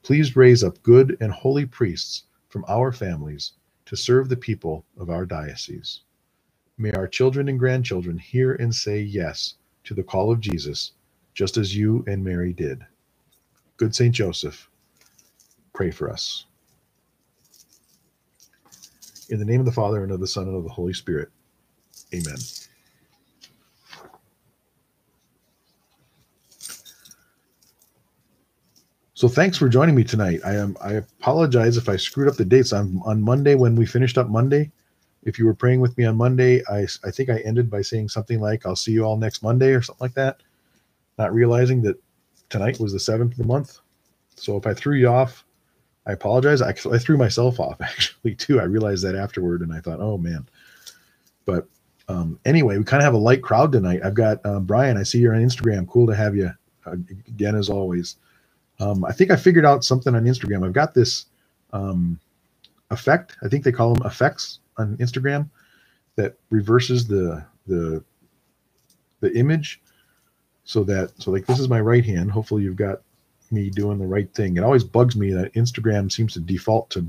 Please 0.03 0.35
raise 0.35 0.63
up 0.63 0.81
good 0.83 1.17
and 1.21 1.31
holy 1.31 1.65
priests 1.67 2.23
from 2.49 2.65
our 2.67 2.91
families 2.91 3.53
to 3.85 3.95
serve 3.95 4.29
the 4.29 4.37
people 4.37 4.85
of 4.99 5.09
our 5.11 5.25
diocese. 5.25 6.01
May 6.77 6.91
our 6.93 7.07
children 7.07 7.49
and 7.49 7.59
grandchildren 7.59 8.17
hear 8.17 8.53
and 8.55 8.73
say 8.73 9.01
yes 9.01 9.55
to 9.85 9.93
the 9.93 10.03
call 10.03 10.31
of 10.31 10.41
Jesus, 10.41 10.93
just 11.35 11.57
as 11.57 11.75
you 11.75 12.03
and 12.07 12.23
Mary 12.23 12.53
did. 12.53 12.85
Good 13.77 13.95
Saint 13.95 14.15
Joseph, 14.15 14.69
pray 15.73 15.91
for 15.91 16.09
us. 16.11 16.45
In 19.29 19.39
the 19.39 19.45
name 19.45 19.59
of 19.59 19.67
the 19.67 19.71
Father, 19.71 20.03
and 20.03 20.11
of 20.11 20.19
the 20.19 20.27
Son, 20.27 20.47
and 20.47 20.57
of 20.57 20.63
the 20.63 20.69
Holy 20.69 20.93
Spirit. 20.93 21.29
Amen. 22.13 22.37
So 29.13 29.27
thanks 29.27 29.57
for 29.57 29.67
joining 29.67 29.95
me 29.95 30.03
tonight. 30.05 30.39
I 30.45 30.55
am 30.55 30.77
I 30.81 30.93
apologize 30.93 31.75
if 31.75 31.89
I 31.89 31.97
screwed 31.97 32.29
up 32.29 32.37
the 32.37 32.45
dates. 32.45 32.71
I'm 32.71 33.01
on 33.03 33.21
Monday 33.21 33.55
when 33.55 33.75
we 33.75 33.85
finished 33.85 34.17
up 34.17 34.29
Monday. 34.29 34.71
If 35.23 35.37
you 35.37 35.45
were 35.45 35.53
praying 35.53 35.81
with 35.81 35.97
me 35.97 36.05
on 36.05 36.15
Monday, 36.15 36.63
I 36.69 36.87
I 37.03 37.11
think 37.11 37.29
I 37.29 37.39
ended 37.39 37.69
by 37.69 37.81
saying 37.81 38.09
something 38.09 38.39
like 38.39 38.65
I'll 38.65 38.77
see 38.77 38.93
you 38.93 39.03
all 39.03 39.17
next 39.17 39.43
Monday 39.43 39.73
or 39.73 39.81
something 39.81 40.05
like 40.05 40.13
that, 40.13 40.41
not 41.17 41.33
realizing 41.33 41.81
that 41.81 42.01
tonight 42.49 42.79
was 42.79 42.93
the 42.93 42.97
7th 42.97 43.31
of 43.31 43.37
the 43.37 43.43
month. 43.43 43.79
So 44.35 44.55
if 44.55 44.65
I 44.65 44.73
threw 44.73 44.95
you 44.95 45.09
off, 45.09 45.43
I 46.07 46.13
apologize. 46.13 46.61
I, 46.61 46.69
I 46.69 46.97
threw 46.97 47.17
myself 47.17 47.59
off 47.59 47.81
actually 47.81 48.35
too. 48.35 48.61
I 48.61 48.63
realized 48.63 49.03
that 49.03 49.15
afterward, 49.15 49.61
and 49.61 49.73
I 49.73 49.81
thought, 49.81 49.99
oh 49.99 50.17
man. 50.17 50.47
But 51.43 51.67
um, 52.09 52.39
anyway, 52.43 52.77
we 52.77 52.83
kind 52.83 53.01
of 53.01 53.05
have 53.05 53.13
a 53.13 53.17
light 53.17 53.41
crowd 53.41 53.71
tonight. 53.71 54.01
I've 54.03 54.15
got 54.15 54.45
um, 54.45 54.65
Brian. 54.65 54.97
I 54.97 55.03
see 55.03 55.19
you're 55.19 55.35
on 55.35 55.41
Instagram. 55.41 55.87
Cool 55.87 56.07
to 56.07 56.15
have 56.15 56.35
you 56.35 56.51
uh, 56.85 56.95
again 57.27 57.55
as 57.55 57.69
always. 57.69 58.17
Um, 58.79 59.05
I 59.05 59.11
think 59.11 59.31
I 59.31 59.35
figured 59.35 59.65
out 59.65 59.83
something 59.83 60.15
on 60.15 60.25
Instagram. 60.25 60.65
I've 60.65 60.73
got 60.73 60.93
this 60.93 61.25
um, 61.71 62.19
effect. 62.89 63.37
I 63.43 63.47
think 63.47 63.63
they 63.63 63.71
call 63.71 63.93
them 63.93 64.05
effects 64.05 64.59
on 64.77 64.97
Instagram 64.97 65.49
that 66.15 66.35
reverses 66.49 67.07
the 67.07 67.45
the 67.67 68.03
the 69.21 69.37
image 69.37 69.81
so 70.63 70.83
that 70.85 71.11
so 71.21 71.31
like 71.31 71.45
this 71.45 71.59
is 71.59 71.69
my 71.69 71.79
right 71.79 72.03
hand. 72.03 72.31
Hopefully 72.31 72.63
you've 72.63 72.75
got 72.75 73.01
me 73.51 73.69
doing 73.69 73.97
the 73.97 74.05
right 74.05 74.33
thing. 74.33 74.57
It 74.57 74.63
always 74.63 74.83
bugs 74.83 75.15
me 75.15 75.31
that 75.33 75.53
Instagram 75.53 76.11
seems 76.11 76.33
to 76.33 76.39
default 76.39 76.89
to 76.91 77.05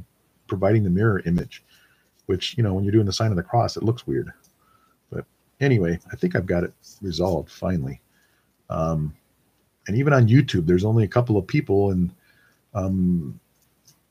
providing 0.46 0.84
the 0.84 0.90
mirror 0.90 1.22
image, 1.26 1.62
which, 2.26 2.56
you 2.56 2.62
know, 2.62 2.74
when 2.74 2.84
you're 2.84 2.92
doing 2.92 3.06
the 3.06 3.12
sign 3.12 3.30
of 3.30 3.36
the 3.36 3.42
cross, 3.42 3.76
it 3.76 3.82
looks 3.82 4.06
weird. 4.06 4.32
Anyway, 5.60 5.98
I 6.10 6.16
think 6.16 6.34
I've 6.34 6.46
got 6.46 6.64
it 6.64 6.72
resolved 7.02 7.50
finally. 7.50 8.00
Um, 8.70 9.14
and 9.86 9.96
even 9.96 10.12
on 10.12 10.28
YouTube, 10.28 10.66
there's 10.66 10.84
only 10.84 11.04
a 11.04 11.08
couple 11.08 11.36
of 11.36 11.46
people. 11.46 11.90
And 11.90 12.14
um, 12.74 13.38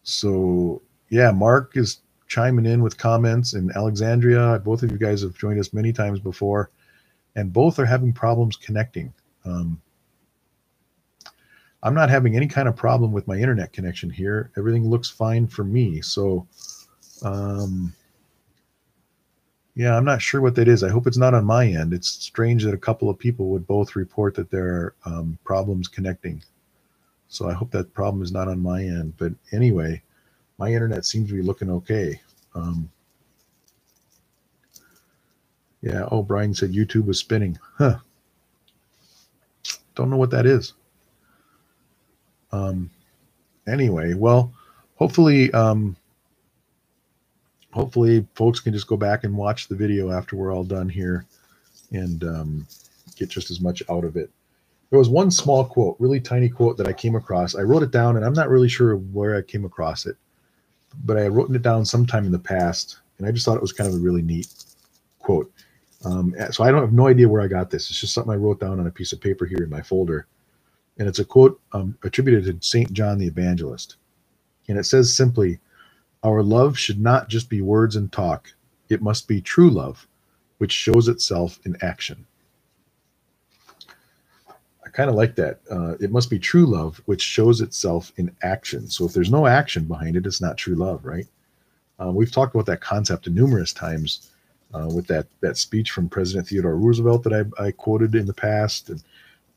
so, 0.03 0.81
yeah, 1.09 1.31
Mark 1.31 1.75
is 1.75 2.01
chiming 2.27 2.65
in 2.65 2.83
with 2.83 2.97
comments, 2.97 3.53
and 3.53 3.71
Alexandria, 3.75 4.61
both 4.63 4.83
of 4.83 4.91
you 4.91 4.97
guys 4.97 5.21
have 5.21 5.37
joined 5.37 5.59
us 5.59 5.73
many 5.73 5.91
times 5.91 6.19
before, 6.19 6.69
and 7.35 7.51
both 7.51 7.79
are 7.79 7.85
having 7.85 8.13
problems 8.13 8.55
connecting. 8.55 9.13
Um, 9.45 9.81
I'm 11.81 11.93
not 11.93 12.09
having 12.09 12.35
any 12.35 12.47
kind 12.47 12.67
of 12.67 12.75
problem 12.75 13.11
with 13.11 13.27
my 13.27 13.37
internet 13.37 13.71
connection 13.73 14.09
here. 14.09 14.51
Everything 14.57 14.87
looks 14.87 15.09
fine 15.09 15.47
for 15.47 15.63
me. 15.63 16.01
So, 16.01 16.45
um, 17.23 17.93
yeah, 19.79 19.95
I'm 19.95 20.03
not 20.03 20.21
sure 20.21 20.41
what 20.41 20.55
that 20.55 20.67
is. 20.67 20.83
I 20.83 20.89
hope 20.89 21.07
it's 21.07 21.15
not 21.17 21.33
on 21.33 21.45
my 21.45 21.65
end. 21.65 21.93
It's 21.93 22.09
strange 22.09 22.65
that 22.65 22.73
a 22.73 22.77
couple 22.77 23.09
of 23.09 23.17
people 23.17 23.47
would 23.47 23.65
both 23.65 23.95
report 23.95 24.35
that 24.35 24.51
there 24.51 24.67
are 24.67 24.95
um, 25.05 25.39
problems 25.45 25.87
connecting. 25.87 26.43
So 27.29 27.49
I 27.49 27.53
hope 27.53 27.71
that 27.71 27.93
problem 27.93 28.21
is 28.21 28.33
not 28.33 28.49
on 28.49 28.59
my 28.59 28.81
end. 28.81 29.13
But 29.17 29.31
anyway, 29.53 30.03
my 30.57 30.67
internet 30.73 31.05
seems 31.05 31.29
to 31.29 31.35
be 31.35 31.41
looking 31.41 31.69
okay. 31.69 32.19
Um, 32.55 32.91
yeah. 35.81 36.09
Oh, 36.11 36.23
Brian 36.23 36.53
said 36.53 36.73
YouTube 36.73 37.05
was 37.05 37.19
spinning. 37.19 37.57
Huh. 37.77 37.99
Don't 39.95 40.09
know 40.09 40.17
what 40.17 40.31
that 40.31 40.45
is. 40.45 40.73
Um, 42.51 42.89
anyway, 43.65 44.13
well, 44.13 44.51
hopefully, 44.95 45.53
um, 45.53 45.95
hopefully, 47.71 48.25
folks 48.35 48.59
can 48.59 48.73
just 48.73 48.87
go 48.87 48.97
back 48.97 49.23
and 49.23 49.35
watch 49.35 49.67
the 49.67 49.75
video 49.75 50.11
after 50.11 50.35
we're 50.35 50.53
all 50.53 50.63
done 50.63 50.89
here, 50.89 51.25
and 51.91 52.23
um, 52.23 52.67
get 53.15 53.29
just 53.29 53.51
as 53.51 53.61
much 53.61 53.83
out 53.89 54.03
of 54.03 54.15
it. 54.15 54.29
There 54.89 54.99
was 54.99 55.09
one 55.09 55.31
small 55.31 55.65
quote, 55.65 55.95
really 55.99 56.19
tiny 56.19 56.49
quote 56.49 56.77
that 56.77 56.87
I 56.87 56.93
came 56.93 57.15
across. 57.15 57.55
I 57.55 57.61
wrote 57.61 57.83
it 57.83 57.91
down, 57.91 58.15
and 58.15 58.25
I'm 58.25 58.33
not 58.33 58.49
really 58.49 58.69
sure 58.69 58.95
where 58.95 59.35
I 59.35 59.41
came 59.41 59.65
across 59.65 60.05
it, 60.05 60.15
but 61.05 61.17
I 61.17 61.27
wrote 61.27 61.53
it 61.53 61.61
down 61.61 61.85
sometime 61.85 62.25
in 62.25 62.31
the 62.31 62.39
past, 62.39 62.99
and 63.17 63.27
I 63.27 63.31
just 63.31 63.45
thought 63.45 63.57
it 63.57 63.61
was 63.61 63.73
kind 63.73 63.89
of 63.89 63.95
a 63.95 64.03
really 64.03 64.21
neat 64.21 64.47
quote. 65.19 65.51
Um, 66.05 66.33
so 66.51 66.63
I 66.63 66.71
don't 66.71 66.81
have 66.81 66.93
no 66.93 67.07
idea 67.07 67.27
where 67.27 67.41
I 67.41 67.47
got 67.47 67.69
this. 67.69 67.89
It's 67.89 67.99
just 67.99 68.13
something 68.13 68.31
I 68.33 68.37
wrote 68.37 68.59
down 68.59 68.79
on 68.79 68.87
a 68.87 68.91
piece 68.91 69.11
of 69.11 69.19
paper 69.19 69.45
here 69.45 69.63
in 69.63 69.69
my 69.69 69.81
folder 69.81 70.27
and 70.99 71.07
it's 71.07 71.19
a 71.19 71.25
quote 71.25 71.59
um, 71.71 71.97
attributed 72.03 72.43
to 72.45 72.67
St. 72.67 72.91
John 72.93 73.17
the 73.17 73.25
Evangelist. 73.25 73.95
And 74.67 74.77
it 74.77 74.83
says 74.83 75.15
simply, 75.15 75.59
Our 76.23 76.43
love 76.43 76.77
should 76.77 76.99
not 76.99 77.29
just 77.29 77.49
be 77.49 77.61
words 77.61 77.95
and 77.95 78.11
talk, 78.11 78.53
it 78.89 79.01
must 79.01 79.27
be 79.27 79.39
true 79.41 79.69
love, 79.69 80.07
which 80.57 80.71
shows 80.71 81.07
itself 81.07 81.59
in 81.65 81.77
action. 81.81 82.25
I 84.85 84.89
kind 84.89 85.09
of 85.09 85.15
like 85.15 85.35
that. 85.35 85.59
Uh, 85.69 85.95
it 85.99 86.11
must 86.11 86.29
be 86.29 86.39
true 86.39 86.65
love, 86.65 86.99
which 87.05 87.21
shows 87.21 87.61
itself 87.61 88.11
in 88.17 88.35
action. 88.41 88.87
So 88.87 89.05
if 89.05 89.13
there's 89.13 89.29
no 89.29 89.45
action 89.45 89.85
behind 89.85 90.17
it, 90.17 90.25
it's 90.25 90.41
not 90.41 90.57
true 90.57 90.75
love, 90.75 91.05
right? 91.05 91.27
Uh, 92.01 92.11
we've 92.11 92.31
talked 92.31 92.55
about 92.55 92.65
that 92.65 92.81
concept 92.81 93.29
numerous 93.29 93.71
times 93.71 94.31
uh, 94.73 94.87
with 94.93 95.07
that 95.07 95.27
that 95.41 95.57
speech 95.57 95.91
from 95.91 96.09
President 96.09 96.47
Theodore 96.47 96.75
Roosevelt 96.75 97.23
that 97.23 97.51
I, 97.59 97.63
I 97.63 97.71
quoted 97.71 98.15
in 98.15 98.25
the 98.25 98.33
past, 98.33 98.89
and 98.89 99.03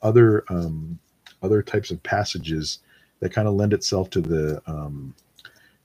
other 0.02 0.44
um, 0.48 0.98
other 1.42 1.62
types 1.62 1.90
of 1.90 2.02
passages 2.02 2.80
that 3.20 3.32
kind 3.32 3.46
of 3.48 3.54
lend 3.54 3.72
itself 3.72 4.10
to 4.10 4.20
the 4.20 4.62
um, 4.66 5.14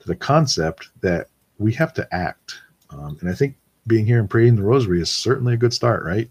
the 0.08 0.16
concept 0.16 0.90
that 1.02 1.30
we 1.60 1.74
have 1.74 1.94
to 1.94 2.08
act. 2.14 2.60
Um, 2.90 3.18
and 3.22 3.30
I 3.30 3.34
think 3.34 3.56
being 3.86 4.06
here 4.06 4.20
and 4.20 4.30
praying 4.30 4.56
the 4.56 4.64
Rosary 4.64 5.02
is 5.02 5.12
certainly 5.12 5.54
a 5.54 5.58
good 5.58 5.74
start, 5.74 6.04
right? 6.04 6.30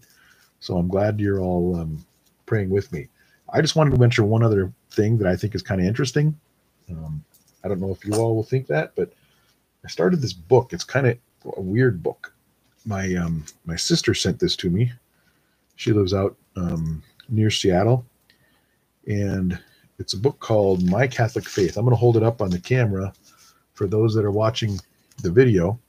So 0.59 0.77
I'm 0.77 0.87
glad 0.87 1.19
you're 1.19 1.39
all 1.39 1.75
um, 1.79 2.05
praying 2.45 2.69
with 2.69 2.91
me. 2.91 3.07
I 3.53 3.61
just 3.61 3.75
wanted 3.75 3.91
to 3.91 3.99
mention 3.99 4.27
one 4.27 4.43
other 4.43 4.73
thing 4.91 5.17
that 5.19 5.27
I 5.27 5.35
think 5.35 5.55
is 5.55 5.61
kind 5.61 5.79
of 5.79 5.87
interesting. 5.87 6.37
Um, 6.89 7.23
I 7.63 7.67
don't 7.67 7.79
know 7.79 7.91
if 7.91 8.03
you 8.03 8.13
all 8.15 8.35
will 8.35 8.43
think 8.43 8.67
that, 8.67 8.93
but 8.95 9.13
I 9.85 9.87
started 9.87 10.21
this 10.21 10.33
book. 10.33 10.73
It's 10.73 10.83
kind 10.83 11.07
of 11.07 11.17
a 11.55 11.61
weird 11.61 12.03
book. 12.03 12.33
My 12.85 13.15
um, 13.15 13.45
my 13.65 13.75
sister 13.75 14.13
sent 14.13 14.39
this 14.39 14.55
to 14.57 14.69
me. 14.69 14.91
She 15.75 15.93
lives 15.93 16.13
out 16.13 16.35
um, 16.55 17.03
near 17.29 17.49
Seattle, 17.49 18.05
and 19.07 19.59
it's 19.99 20.13
a 20.13 20.17
book 20.17 20.39
called 20.39 20.89
My 20.89 21.07
Catholic 21.07 21.47
Faith. 21.47 21.77
I'm 21.77 21.85
going 21.85 21.95
to 21.95 21.99
hold 21.99 22.17
it 22.17 22.23
up 22.23 22.41
on 22.41 22.49
the 22.49 22.59
camera 22.59 23.13
for 23.77 23.87
those 23.87 24.15
that 24.15 24.25
are 24.25 24.31
watching 24.31 24.79
the 25.21 25.31
video. 25.31 25.79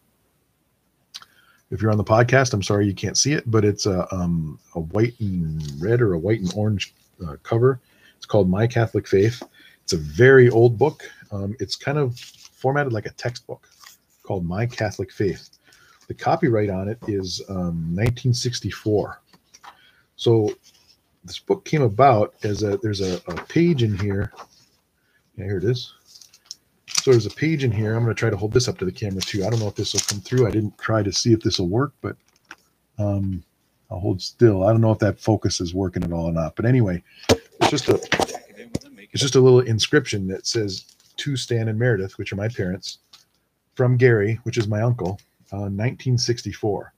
If 1.70 1.80
you're 1.80 1.90
on 1.90 1.96
the 1.96 2.04
podcast, 2.04 2.52
I'm 2.52 2.62
sorry 2.62 2.86
you 2.86 2.94
can't 2.94 3.16
see 3.16 3.32
it, 3.32 3.50
but 3.50 3.64
it's 3.64 3.86
a, 3.86 4.12
um, 4.14 4.58
a 4.74 4.80
white 4.80 5.18
and 5.20 5.62
red 5.80 6.00
or 6.00 6.12
a 6.12 6.18
white 6.18 6.40
and 6.40 6.52
orange 6.54 6.94
uh, 7.26 7.36
cover. 7.42 7.80
It's 8.16 8.26
called 8.26 8.48
My 8.48 8.66
Catholic 8.66 9.08
Faith. 9.08 9.42
It's 9.82 9.94
a 9.94 9.98
very 9.98 10.50
old 10.50 10.78
book. 10.78 11.10
Um, 11.32 11.56
it's 11.60 11.76
kind 11.76 11.98
of 11.98 12.18
formatted 12.18 12.92
like 12.92 13.06
a 13.06 13.12
textbook 13.12 13.66
called 14.22 14.44
My 14.44 14.66
Catholic 14.66 15.10
Faith. 15.10 15.58
The 16.08 16.14
copyright 16.14 16.70
on 16.70 16.88
it 16.88 16.98
is 17.06 17.42
um, 17.48 17.94
1964. 17.94 19.20
So 20.16 20.50
this 21.24 21.38
book 21.38 21.64
came 21.64 21.82
about 21.82 22.34
as 22.42 22.62
a 22.62 22.78
there's 22.78 23.00
a, 23.00 23.20
a 23.28 23.34
page 23.44 23.82
in 23.82 23.98
here. 23.98 24.32
Yeah, 25.36 25.44
here 25.44 25.58
it 25.58 25.64
is. 25.64 25.94
So 27.08 27.12
there's 27.12 27.24
a 27.24 27.30
page 27.30 27.64
in 27.64 27.72
here. 27.72 27.94
I'm 27.94 28.04
going 28.04 28.14
to 28.14 28.20
try 28.20 28.28
to 28.28 28.36
hold 28.36 28.52
this 28.52 28.68
up 28.68 28.76
to 28.76 28.84
the 28.84 28.92
camera 28.92 29.22
too. 29.22 29.42
I 29.42 29.48
don't 29.48 29.60
know 29.60 29.68
if 29.68 29.74
this 29.74 29.94
will 29.94 30.02
come 30.06 30.20
through. 30.20 30.46
I 30.46 30.50
didn't 30.50 30.76
try 30.76 31.02
to 31.02 31.10
see 31.10 31.32
if 31.32 31.40
this 31.40 31.58
will 31.58 31.70
work, 31.70 31.94
but 32.02 32.16
um, 32.98 33.42
I'll 33.90 33.98
hold 33.98 34.20
still. 34.20 34.62
I 34.64 34.72
don't 34.72 34.82
know 34.82 34.92
if 34.92 34.98
that 34.98 35.18
focus 35.18 35.58
is 35.58 35.72
working 35.72 36.04
at 36.04 36.12
all 36.12 36.26
or 36.26 36.32
not. 36.32 36.54
But 36.54 36.66
anyway, 36.66 37.02
it's 37.30 37.70
just 37.70 37.88
a 37.88 37.94
it's 39.10 39.22
just 39.22 39.36
a 39.36 39.40
little 39.40 39.60
inscription 39.60 40.28
that 40.28 40.46
says 40.46 40.84
to 41.16 41.34
Stan 41.34 41.68
and 41.68 41.78
Meredith, 41.78 42.18
which 42.18 42.30
are 42.30 42.36
my 42.36 42.48
parents, 42.48 42.98
from 43.74 43.96
Gary, 43.96 44.38
which 44.42 44.58
is 44.58 44.68
my 44.68 44.82
uncle, 44.82 45.18
uh, 45.50 45.64
1964. 45.72 46.92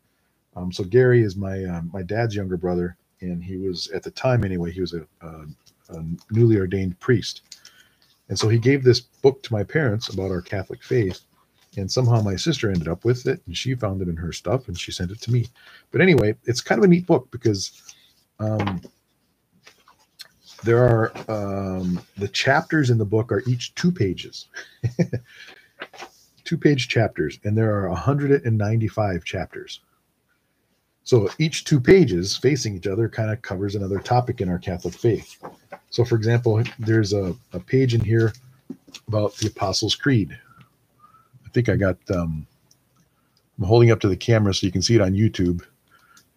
Um, 0.57 0.73
so 0.73 0.83
Gary 0.83 1.23
is 1.23 1.37
my 1.37 1.63
uh, 1.63 1.83
my 1.93 2.03
dad's 2.03 2.35
younger 2.35 2.57
brother, 2.57 2.97
and 3.21 3.45
he 3.45 3.59
was 3.59 3.87
at 3.93 4.03
the 4.03 4.11
time 4.11 4.43
anyway 4.43 4.73
he 4.73 4.81
was 4.81 4.93
a, 4.93 5.07
a, 5.21 5.47
a, 5.91 6.05
newly 6.33 6.59
ordained 6.59 6.99
priest 6.99 7.43
and 8.31 8.39
so 8.39 8.49
he 8.49 8.59
gave 8.59 8.83
this 8.85 9.01
book 9.01 9.43
to 9.43 9.53
my 9.53 9.65
parents 9.65 10.09
about 10.09 10.31
our 10.31 10.41
catholic 10.41 10.83
faith. 10.83 11.21
And 11.77 11.91
somehow 11.91 12.21
my 12.23 12.37
sister 12.37 12.71
ended 12.71 12.89
up 12.89 13.05
with 13.05 13.27
it 13.27 13.43
and 13.47 13.57
she 13.57 13.75
found 13.75 14.03
it 14.03 14.09
in 14.09 14.17
her 14.17 14.33
stuff 14.33 14.69
and 14.69 14.79
she 14.79 14.91
sent 14.93 15.11
it 15.11 15.21
to 15.23 15.33
me. 15.33 15.47
But 15.91 16.01
anyway 16.01 16.37
it's 16.45 16.63
kind 16.63 16.79
of 16.79 16.85
a 16.85 16.89
neat 16.89 17.07
book 17.07 17.29
because 17.31 17.95
um, 18.39 18.81
there 20.65 20.83
are 20.83 21.13
um, 21.29 22.01
the 22.17 22.29
chapters 22.29 22.91
in 22.91 22.99
the 22.99 23.05
book 23.05 23.31
are 23.33 23.43
each 23.47 23.75
two 23.75 23.93
pages. 23.93 24.47
Two 26.45 26.59
page 26.59 26.89
chapters 26.89 27.39
and 27.45 27.57
there 27.57 27.73
are 27.77 27.89
195 27.91 29.25
chapters 29.25 29.81
so 31.11 31.29
each 31.39 31.65
two 31.65 31.81
pages 31.81 32.37
facing 32.37 32.77
each 32.77 32.87
other 32.87 33.09
kind 33.09 33.31
of 33.31 33.43
covers 33.43 33.75
another 33.75 33.99
topic 33.99 34.41
in 34.41 34.49
our 34.49 34.59
catholic 34.59 34.95
faith 34.95 35.43
so 35.91 36.05
for 36.05 36.15
example 36.15 36.63
there's 36.79 37.13
a, 37.13 37.35
a 37.53 37.61
page 37.61 37.95
in 37.95 38.01
here 38.01 38.33
about 39.09 39.35
the 39.37 39.49
apostles 39.49 39.95
creed 39.95 40.39
I 41.51 41.53
think 41.53 41.69
I 41.69 41.75
got 41.75 41.99
um, 42.11 42.47
I'm 43.59 43.67
holding 43.67 43.91
up 43.91 44.01
to 44.01 44.09
the 44.09 44.17
camera 44.17 44.55
so 44.55 44.67
you 44.67 44.73
can 44.73 44.83
see 44.83 44.95
it 44.95 45.01
on 45.01 45.13
YouTube. 45.13 45.63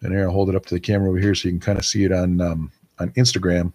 And 0.02 0.12
here 0.12 0.24
I'll 0.24 0.32
hold 0.32 0.50
it 0.50 0.56
up 0.56 0.66
to 0.66 0.74
the 0.74 0.80
camera 0.80 1.08
over 1.08 1.18
here 1.18 1.34
so 1.34 1.48
you 1.48 1.52
can 1.52 1.60
kind 1.60 1.78
of 1.78 1.84
see 1.84 2.04
it 2.04 2.12
on 2.12 2.40
um, 2.40 2.72
on 2.98 3.10
Instagram. 3.10 3.72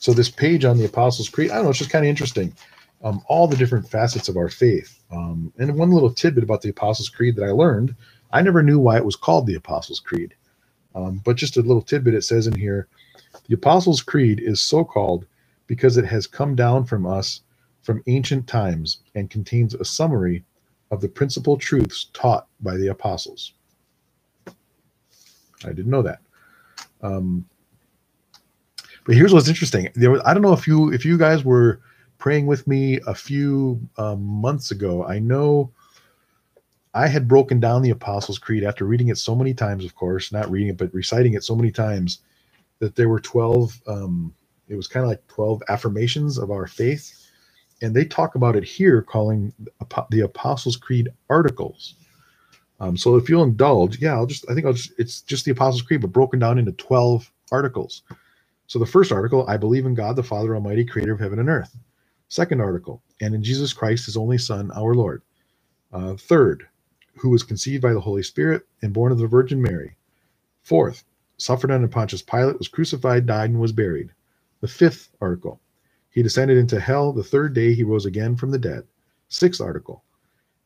So 0.00 0.12
this 0.12 0.30
page 0.30 0.64
on 0.64 0.78
the 0.78 0.84
Apostles' 0.84 1.28
Creed, 1.28 1.50
I 1.50 1.56
don't 1.56 1.64
know, 1.64 1.70
it's 1.70 1.78
just 1.78 1.90
kind 1.90 2.04
of 2.04 2.08
interesting. 2.08 2.54
Um, 3.02 3.22
all 3.28 3.46
the 3.46 3.56
different 3.56 3.88
facets 3.88 4.28
of 4.28 4.36
our 4.36 4.48
faith. 4.48 5.02
Um, 5.10 5.52
and 5.58 5.74
one 5.76 5.90
little 5.90 6.12
tidbit 6.12 6.44
about 6.44 6.60
the 6.60 6.70
Apostles' 6.70 7.08
Creed 7.08 7.36
that 7.36 7.44
I 7.44 7.50
learned, 7.50 7.94
I 8.32 8.42
never 8.42 8.62
knew 8.62 8.78
why 8.78 8.96
it 8.96 9.04
was 9.04 9.16
called 9.16 9.46
the 9.46 9.54
Apostles' 9.54 10.00
Creed. 10.00 10.34
Um, 10.94 11.20
but 11.24 11.36
just 11.36 11.56
a 11.56 11.62
little 11.62 11.82
tidbit 11.82 12.14
it 12.14 12.22
says 12.22 12.46
in 12.46 12.58
here, 12.58 12.88
the 13.48 13.54
Apostles' 13.54 14.02
Creed 14.02 14.40
is 14.40 14.60
so 14.60 14.84
called 14.84 15.26
because 15.66 15.96
it 15.96 16.04
has 16.04 16.26
come 16.26 16.56
down 16.56 16.84
from 16.84 17.06
us 17.06 17.42
from 17.82 18.02
ancient 18.06 18.46
times 18.46 19.00
and 19.14 19.30
contains 19.30 19.74
a 19.74 19.84
summary 19.84 20.44
of 20.90 21.00
the 21.00 21.08
principal 21.08 21.56
truths 21.56 22.06
taught 22.12 22.46
by 22.60 22.76
the 22.76 22.88
apostles. 22.88 23.52
I 25.64 25.68
didn't 25.68 25.90
know 25.90 26.02
that. 26.02 26.20
Um, 27.02 27.46
but 29.04 29.14
here's 29.14 29.32
what's 29.32 29.48
interesting. 29.48 29.88
There 29.94 30.10
was, 30.10 30.22
I 30.24 30.34
don't 30.34 30.42
know 30.42 30.52
if 30.52 30.66
you 30.66 30.92
if 30.92 31.04
you 31.04 31.16
guys 31.16 31.44
were 31.44 31.80
praying 32.18 32.46
with 32.46 32.66
me 32.66 33.00
a 33.06 33.14
few 33.14 33.80
um, 33.96 34.22
months 34.22 34.70
ago. 34.70 35.04
I 35.04 35.18
know 35.18 35.72
I 36.94 37.08
had 37.08 37.28
broken 37.28 37.60
down 37.60 37.82
the 37.82 37.90
Apostles' 37.90 38.38
Creed 38.38 38.64
after 38.64 38.84
reading 38.86 39.08
it 39.08 39.18
so 39.18 39.34
many 39.36 39.54
times. 39.54 39.84
Of 39.84 39.94
course, 39.94 40.32
not 40.32 40.50
reading 40.50 40.68
it, 40.70 40.78
but 40.78 40.94
reciting 40.94 41.34
it 41.34 41.44
so 41.44 41.56
many 41.56 41.70
times 41.72 42.20
that 42.80 42.96
there 42.96 43.08
were 43.10 43.20
twelve. 43.20 43.80
Um, 43.86 44.34
it 44.68 44.76
was 44.76 44.88
kind 44.88 45.04
of 45.04 45.10
like 45.10 45.26
twelve 45.28 45.62
affirmations 45.68 46.38
of 46.38 46.50
our 46.50 46.66
faith 46.66 47.12
and 47.82 47.96
they 47.96 48.06
talk 48.06 48.36
about 48.36 48.56
it 48.56 48.64
here, 48.64 49.02
calling 49.02 49.54
the 50.10 50.22
Apostles' 50.22 50.78
Creed 50.78 51.10
articles. 51.30 51.96
Um, 52.80 52.96
so 52.96 53.16
if 53.16 53.28
you'll 53.28 53.44
indulge, 53.44 54.00
yeah, 54.00 54.14
I'll 54.14 54.26
just 54.26 54.50
I 54.50 54.54
think 54.54 54.66
I'll 54.66 54.74
just 54.74 54.92
it's 54.98 55.22
just 55.22 55.44
the 55.46 55.52
Apostles' 55.52 55.82
Creed, 55.82 56.02
but 56.02 56.12
broken 56.12 56.40
down 56.40 56.58
into 56.58 56.72
twelve 56.72 57.30
articles. 57.52 58.02
So 58.68 58.78
the 58.78 58.86
first 58.86 59.12
article, 59.12 59.46
I 59.48 59.56
believe 59.58 59.86
in 59.86 59.94
God 59.94 60.16
the 60.16 60.22
Father 60.22 60.54
Almighty, 60.54 60.84
Creator 60.84 61.14
of 61.14 61.20
heaven 61.20 61.40
and 61.40 61.48
earth. 61.50 61.76
Second 62.28 62.60
article, 62.60 63.02
and 63.20 63.34
in 63.34 63.42
Jesus 63.44 63.72
Christ, 63.72 64.06
His 64.06 64.16
only 64.16 64.38
Son, 64.38 64.70
our 64.76 64.94
Lord. 64.94 65.22
Uh, 65.92 66.16
third, 66.16 66.66
who 67.20 67.30
was 67.30 67.42
conceived 67.42 67.82
by 67.82 67.92
the 67.92 68.00
Holy 68.00 68.22
Spirit 68.22 68.66
and 68.82 68.92
born 68.92 69.12
of 69.12 69.18
the 69.18 69.26
Virgin 69.26 69.60
Mary. 69.62 69.96
Fourth, 70.62 71.04
suffered 71.36 71.70
under 71.70 71.88
Pontius 71.88 72.22
Pilate, 72.22 72.58
was 72.58 72.68
crucified, 72.68 73.26
died, 73.26 73.50
and 73.50 73.60
was 73.60 73.72
buried. 73.72 74.10
The 74.60 74.68
fifth 74.68 75.10
article, 75.20 75.60
he 76.10 76.22
descended 76.22 76.58
into 76.58 76.80
hell. 76.80 77.12
The 77.12 77.22
third 77.24 77.54
day 77.54 77.74
he 77.74 77.84
rose 77.84 78.06
again 78.06 78.36
from 78.36 78.50
the 78.50 78.58
dead. 78.58 78.84
Sixth 79.28 79.60
article. 79.60 80.04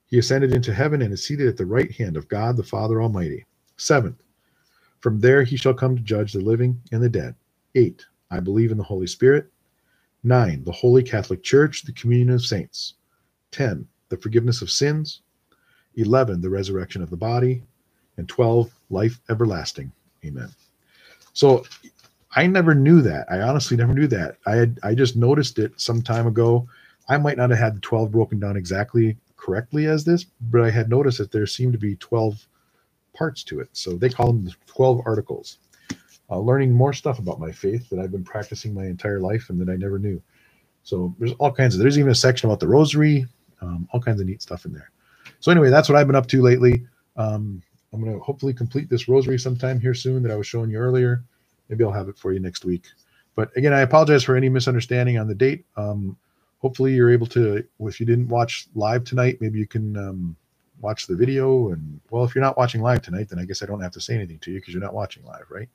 He 0.06 0.18
ascended 0.18 0.54
into 0.54 0.72
heaven 0.74 1.02
and 1.02 1.12
is 1.12 1.24
seated 1.24 1.48
at 1.48 1.56
the 1.56 1.66
right 1.66 1.90
hand 1.92 2.16
of 2.16 2.28
God 2.28 2.56
the 2.56 2.62
Father 2.62 3.02
Almighty. 3.02 3.46
Seventh. 3.76 4.22
From 5.00 5.20
there 5.20 5.44
he 5.44 5.56
shall 5.56 5.74
come 5.74 5.96
to 5.96 6.02
judge 6.02 6.32
the 6.32 6.40
living 6.40 6.80
and 6.92 7.02
the 7.02 7.08
dead. 7.10 7.34
Eight. 7.74 8.06
I 8.30 8.40
believe 8.40 8.70
in 8.72 8.78
the 8.78 8.84
Holy 8.84 9.06
Spirit. 9.06 9.50
Nine. 10.22 10.64
The 10.64 10.72
Holy 10.72 11.02
Catholic 11.02 11.42
Church, 11.42 11.82
the 11.82 11.92
communion 11.92 12.30
of 12.30 12.44
saints. 12.44 12.94
Ten. 13.50 13.88
The 14.08 14.16
forgiveness 14.16 14.62
of 14.62 14.70
sins. 14.70 15.22
Eleven. 15.96 16.40
The 16.40 16.50
resurrection 16.50 17.02
of 17.02 17.10
the 17.10 17.16
body. 17.16 17.62
And 18.16 18.28
twelve. 18.28 18.70
Life 18.90 19.20
everlasting. 19.28 19.92
Amen. 20.24 20.48
So 21.32 21.64
I 22.36 22.46
never 22.46 22.74
knew 22.74 23.00
that. 23.02 23.26
I 23.30 23.40
honestly 23.40 23.76
never 23.76 23.94
knew 23.94 24.06
that. 24.08 24.36
I 24.46 24.56
had 24.56 24.78
I 24.82 24.94
just 24.94 25.16
noticed 25.16 25.58
it 25.58 25.72
some 25.80 26.02
time 26.02 26.26
ago. 26.26 26.68
I 27.08 27.18
might 27.18 27.36
not 27.36 27.50
have 27.50 27.58
had 27.58 27.76
the 27.76 27.80
12 27.80 28.10
broken 28.10 28.40
down 28.40 28.56
exactly 28.56 29.16
correctly 29.36 29.86
as 29.86 30.04
this, 30.04 30.24
but 30.40 30.62
I 30.62 30.70
had 30.70 30.88
noticed 30.88 31.18
that 31.18 31.30
there 31.30 31.46
seemed 31.46 31.74
to 31.74 31.78
be 31.78 31.96
12 31.96 32.46
parts 33.14 33.44
to 33.44 33.60
it. 33.60 33.68
So 33.72 33.92
they 33.92 34.08
call 34.08 34.28
them 34.28 34.44
the 34.44 34.54
12 34.66 35.02
articles. 35.04 35.58
Uh, 36.30 36.38
learning 36.38 36.72
more 36.72 36.94
stuff 36.94 37.18
about 37.18 37.38
my 37.38 37.52
faith 37.52 37.88
that 37.90 38.00
I've 38.00 38.10
been 38.10 38.24
practicing 38.24 38.72
my 38.72 38.86
entire 38.86 39.20
life 39.20 39.50
and 39.50 39.60
that 39.60 39.70
I 39.70 39.76
never 39.76 39.98
knew. 39.98 40.22
So 40.82 41.14
there's 41.18 41.32
all 41.34 41.52
kinds 41.52 41.74
of 41.74 41.80
there's 41.80 41.98
even 41.98 42.10
a 42.10 42.14
section 42.14 42.48
about 42.48 42.60
the 42.60 42.68
rosary, 42.68 43.26
um, 43.60 43.86
all 43.92 44.00
kinds 44.00 44.20
of 44.20 44.26
neat 44.26 44.40
stuff 44.42 44.64
in 44.64 44.72
there. 44.72 44.90
So 45.44 45.50
anyway, 45.52 45.68
that's 45.68 45.90
what 45.90 45.98
I've 45.98 46.06
been 46.06 46.16
up 46.16 46.26
to 46.28 46.40
lately. 46.40 46.86
Um, 47.18 47.62
I'm 47.92 48.02
going 48.02 48.14
to 48.14 48.18
hopefully 48.18 48.54
complete 48.54 48.88
this 48.88 49.08
rosary 49.08 49.38
sometime 49.38 49.78
here 49.78 49.92
soon 49.92 50.22
that 50.22 50.32
I 50.32 50.36
was 50.36 50.46
showing 50.46 50.70
you 50.70 50.78
earlier. 50.78 51.22
Maybe 51.68 51.84
I'll 51.84 51.92
have 51.92 52.08
it 52.08 52.16
for 52.16 52.32
you 52.32 52.40
next 52.40 52.64
week. 52.64 52.86
But 53.36 53.54
again, 53.54 53.74
I 53.74 53.80
apologize 53.80 54.24
for 54.24 54.36
any 54.36 54.48
misunderstanding 54.48 55.18
on 55.18 55.28
the 55.28 55.34
date. 55.34 55.66
Um, 55.76 56.16
hopefully, 56.60 56.94
you're 56.94 57.12
able 57.12 57.26
to. 57.26 57.62
If 57.80 58.00
you 58.00 58.06
didn't 58.06 58.28
watch 58.28 58.68
live 58.74 59.04
tonight, 59.04 59.36
maybe 59.42 59.58
you 59.58 59.66
can 59.66 59.94
um, 59.98 60.34
watch 60.80 61.06
the 61.06 61.14
video. 61.14 61.72
And 61.72 62.00
well, 62.08 62.24
if 62.24 62.34
you're 62.34 62.40
not 62.40 62.56
watching 62.56 62.80
live 62.80 63.02
tonight, 63.02 63.28
then 63.28 63.38
I 63.38 63.44
guess 63.44 63.62
I 63.62 63.66
don't 63.66 63.82
have 63.82 63.92
to 63.92 64.00
say 64.00 64.14
anything 64.14 64.38
to 64.38 64.50
you 64.50 64.60
because 64.60 64.72
you're 64.72 64.82
not 64.82 64.94
watching 64.94 65.26
live, 65.26 65.44
right? 65.50 65.68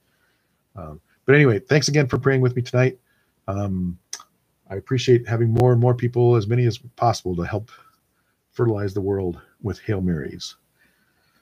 Um, 0.75 0.99
but 1.27 1.35
anyway, 1.35 1.59
thanks 1.59 1.89
again 1.89 2.07
for 2.07 2.17
praying 2.17 2.41
with 2.41 2.55
me 2.55 2.63
tonight. 2.63 2.97
Um, 3.47 3.99
I 4.67 4.77
appreciate 4.77 5.27
having 5.27 5.51
more 5.51 5.73
and 5.73 5.79
more 5.79 5.93
people, 5.93 6.37
as 6.37 6.47
many 6.47 6.65
as 6.65 6.79
possible, 6.95 7.35
to 7.35 7.43
help 7.43 7.69
fertilize 8.49 8.95
the 8.95 9.01
world 9.01 9.39
with 9.61 9.79
Hail 9.79 10.01
Marys. 10.01 10.55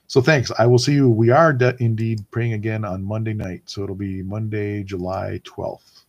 So 0.08 0.22
thanks. 0.22 0.52
I 0.58 0.66
will 0.66 0.80
see 0.80 0.94
you. 0.94 1.10
We 1.10 1.32
are 1.32 1.54
de- 1.54 1.76
indeed 1.84 2.26
praying 2.32 2.54
again 2.54 2.86
on 2.86 3.04
Monday 3.04 3.34
night. 3.34 3.64
So 3.66 3.84
it'll 3.84 3.96
be 3.96 4.24
Monday, 4.24 4.84
July 4.84 5.42
12th. 5.44 6.04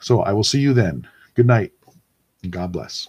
So 0.00 0.20
I 0.22 0.32
will 0.32 0.44
see 0.44 0.60
you 0.60 0.72
then. 0.72 1.06
Good 1.34 1.46
night 1.46 1.72
God 2.50 2.72
bless. 2.72 3.08